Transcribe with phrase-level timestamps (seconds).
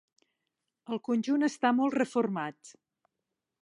[0.95, 2.77] El conjunt està molt reformat.